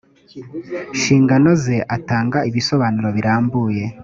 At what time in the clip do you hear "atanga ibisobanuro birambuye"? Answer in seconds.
1.95-3.83